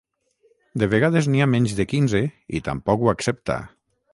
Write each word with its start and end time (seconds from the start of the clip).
De 0.83 0.87
vegades 0.93 1.27
n'hi 1.33 1.43
ha 1.45 1.49
menys 1.51 1.75
de 1.81 1.87
quinze 1.91 2.23
i 2.59 2.63
tampoc 2.69 3.05
ho 3.05 3.13
accepta 3.17 3.61